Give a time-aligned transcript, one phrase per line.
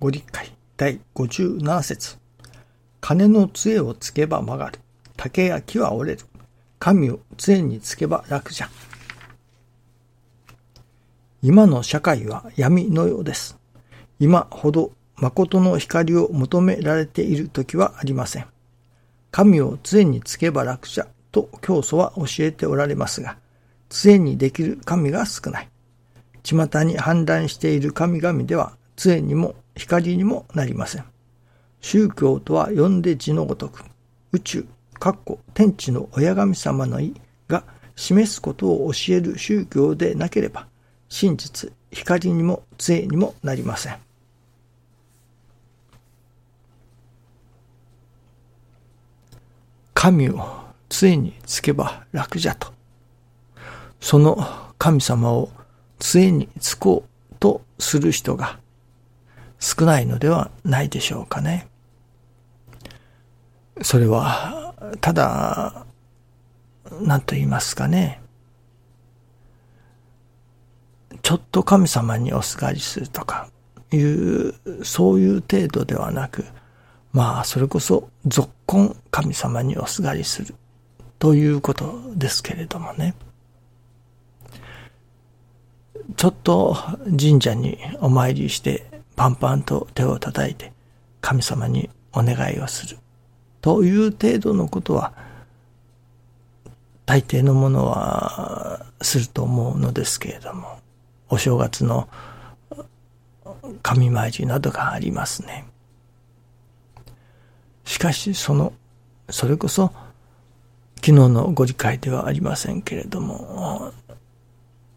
[0.00, 2.16] ご理解第57節
[3.02, 4.78] 金の杖をつけば曲がる。
[5.14, 6.22] 竹や木は折れる。
[6.78, 8.70] 神を杖につけば楽じゃ。
[11.42, 13.58] 今の社会は闇のようです。
[14.18, 18.46] 今ほど誠の光を求められている時はありません。
[19.30, 23.36] 神を杖につけば楽じゃと教祖は教えておられますが、
[23.90, 25.68] 杖にできる神が少ない。
[26.42, 26.54] 巷
[26.84, 31.04] に氾濫している神々では杖にも光にもなりません。
[31.80, 33.84] 宗教とは呼んで字のごとく、
[34.32, 34.66] 宇宙、
[34.98, 37.14] かっこ天地の親神様の意
[37.48, 37.64] が
[37.96, 40.66] 示すことを教える宗教でなければ、
[41.08, 43.96] 真実、光にも杖にもなりません。
[49.94, 50.40] 神を
[50.88, 52.72] 杖につけば楽じゃと。
[54.00, 54.38] その
[54.78, 55.50] 神様を
[55.98, 58.58] 杖につこうとする人が
[59.60, 61.68] 少ないのではないでしょうかね。
[63.82, 65.86] それは、ただ、
[67.00, 68.20] 何と言いますかね。
[71.22, 73.48] ちょっと神様におすがりするとか
[73.92, 76.44] いう、そういう程度ではなく、
[77.12, 80.54] まあ、それこそ、続婚神様におすがりする
[81.18, 83.14] ということですけれどもね。
[86.16, 88.89] ちょっと神社にお参りして
[89.20, 90.72] パンパンと手を叩いて
[91.20, 92.96] 神様にお願いをする。
[93.60, 95.12] という程度のことは
[97.04, 100.78] 大抵のものはすると思うのですけれども
[101.28, 102.08] お正月の
[103.82, 105.66] 神参りなどがありますね。
[107.84, 108.72] しかしその
[109.28, 109.92] それこそ
[110.96, 113.92] 昨日のご理解ではありませんけれども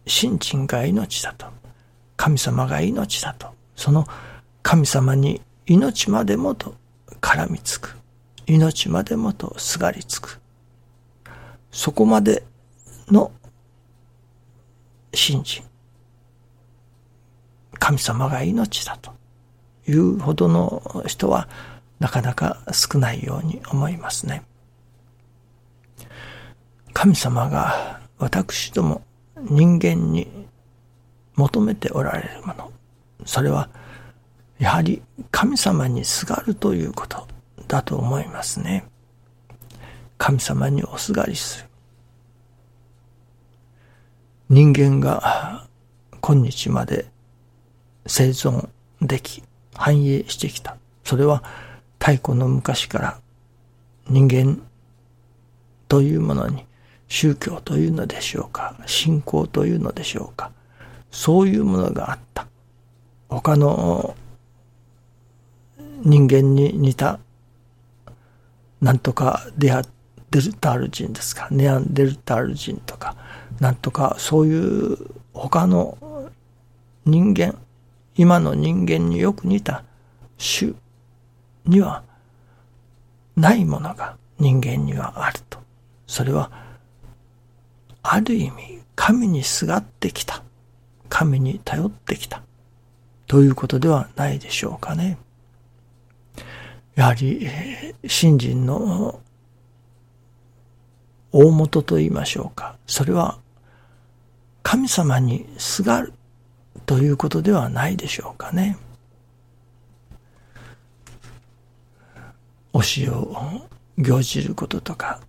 [0.06, 1.44] 神人が命だと。
[2.16, 3.52] 神様が命だと。
[3.76, 4.06] その
[4.62, 6.74] 神様に命までもと
[7.20, 7.96] 絡みつく。
[8.46, 10.40] 命までもとすがりつく。
[11.70, 12.44] そこまで
[13.10, 13.32] の
[15.12, 15.64] 信心。
[17.78, 19.12] 神様が命だと
[19.86, 21.48] いうほどの人は
[21.98, 24.42] なかなか少ないように思いますね。
[26.92, 29.02] 神様が私ども
[29.40, 30.46] 人間に
[31.34, 32.72] 求めておられるもの。
[33.24, 33.68] それは、
[34.58, 37.26] やはり神様にすがるということ
[37.68, 38.86] だと思いますね。
[40.18, 41.68] 神様におすがりする。
[44.48, 45.66] 人間が
[46.20, 47.10] 今日まで
[48.06, 48.68] 生存
[49.00, 49.42] でき、
[49.74, 50.76] 繁栄してきた。
[51.02, 51.42] それは
[51.98, 53.20] 太古の昔から
[54.08, 54.62] 人間
[55.88, 56.66] というものに
[57.08, 60.52] 宗教というのでしょうか、信仰というのでしょうか、
[61.10, 62.46] そういうものがあった。
[63.34, 64.14] 他の
[66.04, 67.18] 人間に似た、
[68.80, 69.82] なんとかデア
[70.30, 73.16] デルタール人ですか、ネアンデルタール人とか、
[73.58, 74.98] なんとかそういう
[75.32, 75.98] 他の
[77.04, 77.58] 人間、
[78.16, 79.82] 今の人間によく似た
[80.38, 80.74] 種
[81.66, 82.04] には
[83.36, 85.58] ないものが人間にはあると。
[86.06, 86.52] それは、
[88.02, 90.42] ある意味、神にすがってきた。
[91.08, 92.42] 神に頼ってきた。
[93.26, 95.18] ということではないでしょうかね。
[96.94, 97.48] やはり、
[98.06, 99.20] 信心の
[101.32, 102.76] 大元と言いましょうか。
[102.86, 103.38] それは、
[104.62, 106.12] 神様にすがる
[106.86, 108.78] ということではないでしょうかね。
[112.72, 113.36] 教えを
[113.96, 115.20] 行じることとか、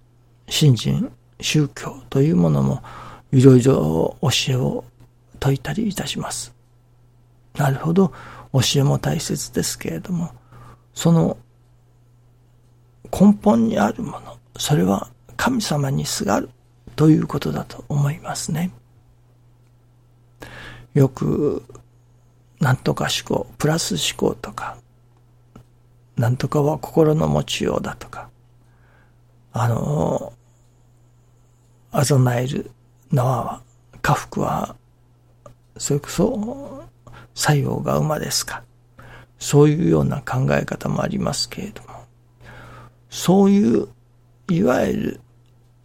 [0.49, 2.81] 信心、宗教というものも、
[3.31, 4.83] いろいろ教えを
[5.41, 6.54] 説いたりいたします。
[7.57, 8.11] なるほど、
[8.53, 10.31] 教えも大切ですけれども、
[10.93, 11.37] その
[13.11, 16.49] 根本にあるもの、それは神様にすがる。
[16.95, 18.71] ということだと思いますね。
[20.93, 21.63] よく、
[22.59, 24.77] なんとか思考、プラス思考とか、
[26.15, 28.29] なんとかは心の持ちようだとか、
[29.51, 30.31] あの、
[31.91, 32.71] あざなえる
[33.11, 33.61] 縄は、
[34.01, 34.75] 家福は、
[35.77, 36.74] それこそ、
[37.35, 38.63] 作用が馬ですか？
[39.37, 42.05] そういうような考え方もありますけれども、
[43.09, 43.87] そういう、
[44.49, 45.21] いわゆる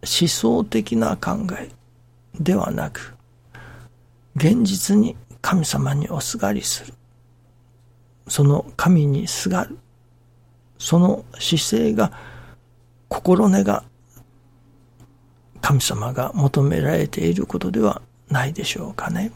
[0.01, 1.69] 思想的な考え
[2.39, 3.15] ではなく、
[4.35, 6.93] 現実に神様におすがりする。
[8.27, 9.77] その神にすがる。
[10.77, 12.11] その姿勢が、
[13.09, 13.83] 心根が
[15.59, 19.31] 神様が求められていることではないでしょうかね。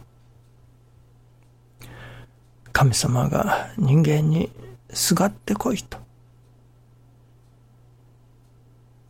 [2.76, 4.50] 神様が人間に
[4.90, 5.98] すがってこいと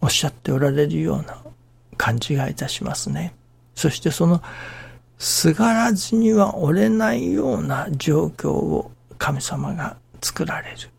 [0.01, 1.41] おっしゃっておられるような
[1.97, 3.33] 感じがいたしますね。
[3.73, 4.43] そしてその
[5.17, 10.91] すがらずには折れないような状況を神様が作られる。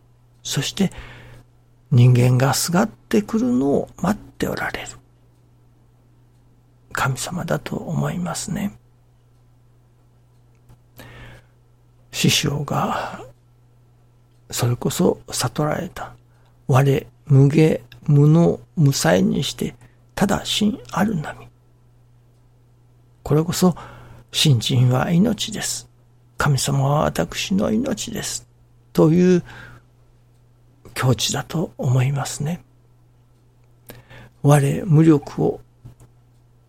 [0.43, 0.91] そして
[1.93, 4.89] 人間がすがってくるのを待っておられる。
[6.91, 8.77] 神様だと思いますね。
[12.17, 13.21] 師匠が、
[14.51, 16.15] それこそ悟られた。
[16.67, 19.75] 我、無芸、無能、無才にして、
[20.15, 21.47] ただ真ある波。
[23.23, 23.77] これこそ、
[24.33, 25.91] 信心は命です。
[26.39, 28.49] 神様は私の命です。
[28.95, 29.43] という
[30.95, 32.65] 境地だと思いますね。
[34.43, 35.61] 我無力を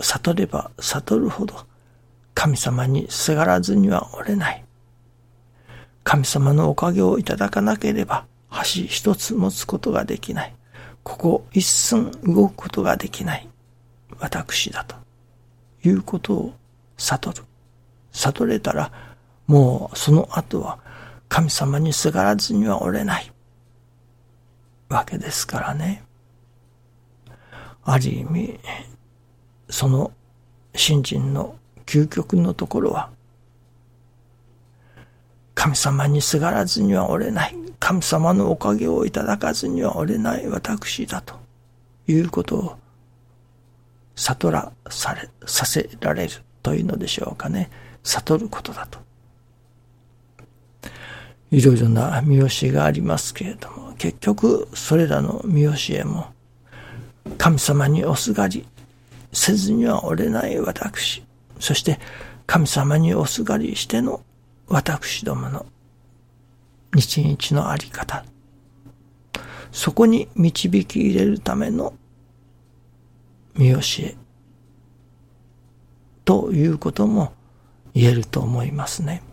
[0.01, 1.55] 悟れば悟るほど
[2.33, 4.66] 神様にすがらずにはおれない。
[6.07, 10.55] 神様のおかげをいただかなければ橋一つ持つことができない。
[11.03, 13.49] ここ一寸動くことができない
[14.17, 14.95] 私だと
[15.83, 16.53] いうことを
[16.95, 17.43] 悟る。
[18.13, 18.89] 悟れたら
[19.47, 20.79] もうその後は
[21.27, 23.29] 神様にすがらずにはおれない
[24.87, 26.03] わけですからね。
[27.83, 28.57] ある意味、
[29.69, 30.13] その
[30.73, 33.09] 信心の究極のところは、
[35.67, 37.55] 神様にすがらずにはおれない。
[37.77, 41.35] 神様のおかげをいただかずにはおれない私だと
[42.07, 42.77] いうことを
[44.15, 46.33] 悟らされ、させられる
[46.63, 47.69] というのでしょうかね。
[48.03, 48.99] 悟ることだと。
[51.51, 56.27] いろいろな見教えがありますけれども、結局それらの見教えも、
[57.37, 58.65] 神様におすがり
[59.33, 61.25] せずにはおれない私、
[61.59, 61.99] そして
[62.45, 64.21] 神様におすがりしての
[64.67, 65.65] 私どもの
[66.93, 68.25] 日々のあり方、
[69.71, 71.93] そこに導き入れるための
[73.55, 74.15] 見教え
[76.25, 77.33] ということも
[77.93, 79.23] 言えると思いますね。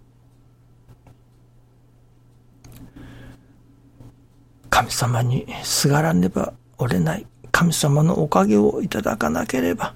[4.71, 7.27] 神様にすがらねばおれない。
[7.53, 9.95] 神様のおかげをいただかなければ、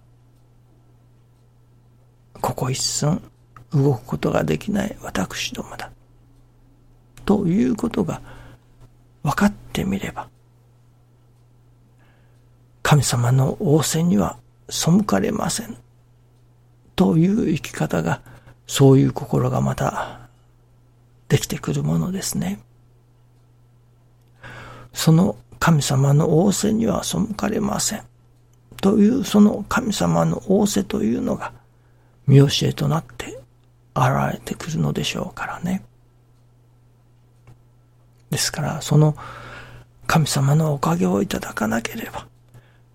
[2.40, 3.20] ここ一寸
[3.73, 5.91] 動くことができない私どもだ。
[7.25, 8.23] ということが
[9.23, 10.29] 分かってみれば、
[12.82, 14.38] 神様の仰せには
[14.70, 15.76] 背かれません。
[16.97, 18.23] という生き方が、
[18.67, 20.29] そういう心がまた
[21.29, 22.61] できてくるものですね。
[24.94, 28.03] その神様の仰せには背かれません。
[28.81, 31.53] というその神様の仰せというのが
[32.26, 33.38] 見教えとなって
[33.99, 35.83] 現れてくるのでしょうからね。
[38.31, 39.17] ですからその
[40.06, 42.27] 神様のおかげをいただかなければ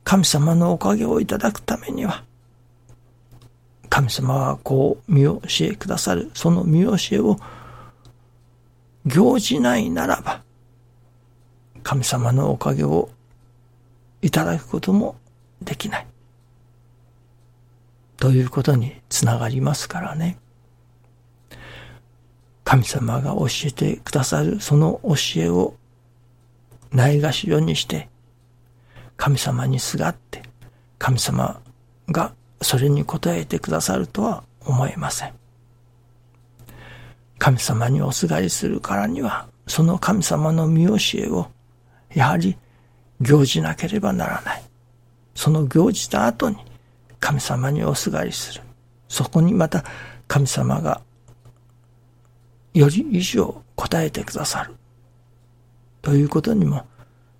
[0.03, 2.23] 神様のおかげをいただくためには
[3.89, 7.37] 神様はこう見教えくださるその見教えを
[9.05, 10.41] 行じないならば
[11.83, 13.09] 神様のおかげを
[14.21, 15.15] いただくことも
[15.61, 16.07] できない。
[18.17, 20.37] ということにつながりますからね。
[22.63, 25.75] 神様が教えてくださるその教えを
[26.91, 28.07] ないがしろにして、
[29.17, 30.43] 神様にすがって、
[30.99, 31.59] 神様
[32.09, 35.33] がそれに応えてくださるとは思えません。
[37.39, 41.47] 神様におすがりするからには、その神様の見教えを
[42.13, 42.57] やはり
[43.19, 44.63] 行じなければならない。
[45.35, 46.57] その行じた後に
[47.19, 48.61] 神様におすがりする。
[49.07, 49.83] そこにまた
[50.27, 51.01] 神様が
[52.73, 54.75] より以上答えてくださる。
[56.01, 56.85] ということにも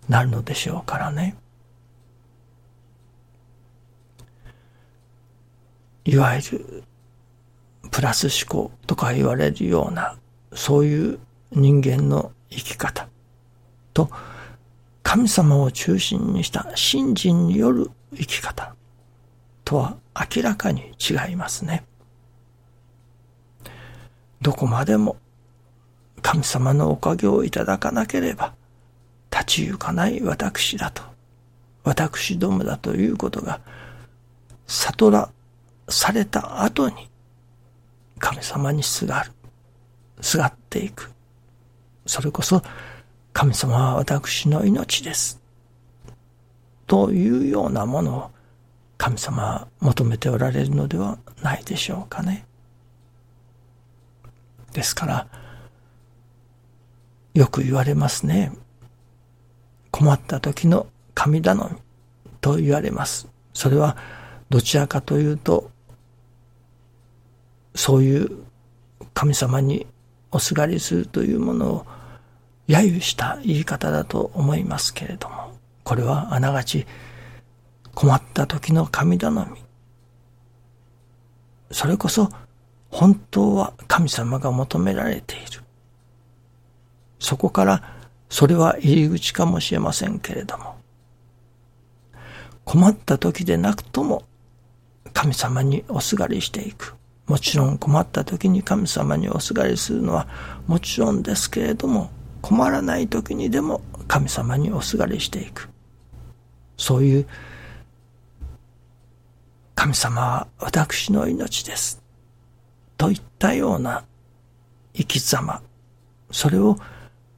[0.08, 1.36] なるのでしょうからね。
[6.06, 6.84] いわゆる
[7.92, 10.18] プラス思考とか言われるような
[10.54, 11.20] そういう
[11.52, 13.08] 人間の生き方
[13.94, 14.10] と
[15.02, 18.76] 神様を中心にした信心による生き方
[19.64, 19.98] とは
[20.36, 21.86] 明らかに違いますね。
[24.42, 25.16] どこまでも
[26.24, 28.56] 神様のおかげをいただかなければ
[29.32, 31.04] 立ち行かない私だと、
[31.84, 33.60] 私どもだということが
[34.66, 35.30] 悟ら
[35.90, 37.10] された後に
[38.20, 39.32] 神様にすがる、
[40.22, 41.12] すがっていく。
[42.06, 42.62] それこそ
[43.34, 45.42] 神様は私の命です。
[46.88, 48.32] というようなものを
[48.98, 52.46] 神様は求めておられるのではないでしょうかね。
[54.72, 55.28] ですから、
[57.34, 58.52] よく言われますね。
[59.92, 61.78] 困った時の神頼み
[62.42, 63.28] と言われます。
[63.54, 63.98] それは
[64.50, 65.72] どちらかというと、
[67.76, 68.30] そういう
[69.14, 69.88] 神様に
[70.32, 71.86] おすがりするというものを
[72.68, 76.86] 揶揄した言い方だと思いますけれども、これはあながち
[77.96, 79.64] 困った時の神頼み。
[81.72, 82.30] それこそ
[82.92, 85.63] 本当は神様が求められている。
[87.24, 87.82] そこから
[88.30, 90.76] それは入り口かもしれませんけれども、
[92.66, 94.24] 困った時でなくとも
[95.14, 96.96] 神様におすがりしていく。
[97.26, 100.28] もちろん困った時に神様におすがりするのは
[100.68, 102.12] もちろんですけれども、
[102.42, 105.70] 困らない時にでも神様におすがりしていく。
[106.76, 107.28] そういう
[109.76, 112.04] 神様は私の命です。
[112.98, 114.04] といったような
[114.94, 115.62] 生き様。
[116.32, 116.78] それを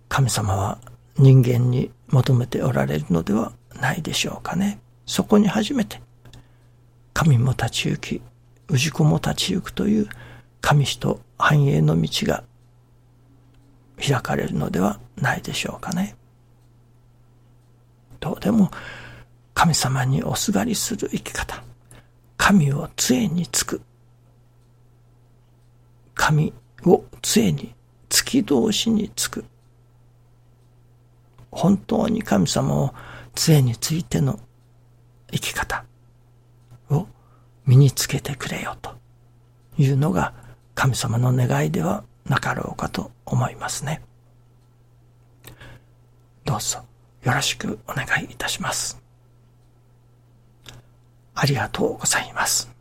[0.09, 0.79] 神様は
[1.17, 4.79] 人間に求めておられるのではないでしょうかね。
[5.05, 6.01] そこに初めて
[7.13, 8.21] 神も立ち行き、
[8.69, 10.09] 氏子も立ち行くという
[10.61, 12.43] 神使と繁栄の道が
[13.97, 16.15] 開かれるのではないでしょうかね。
[18.19, 18.71] どうでも
[19.53, 21.63] 神様におすがりする生き方、
[22.35, 23.81] 神を杖につく、
[26.15, 26.53] 神
[26.85, 27.73] を杖に
[28.09, 29.45] 突き通しにつく、
[31.55, 32.93] 本当に神様を
[33.33, 34.39] 杖についての
[35.31, 35.85] 生き方
[36.89, 37.07] を
[37.65, 38.91] 身につけてくれよと
[39.77, 40.33] いうのが
[40.75, 44.01] 神様の願いではなかろうかと思いますね。
[46.43, 46.79] どうぞ
[47.23, 49.01] よろしくお願いいたします。
[51.35, 52.74] ありがとうございます。